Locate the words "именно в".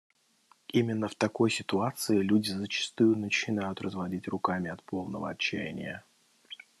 0.73-1.13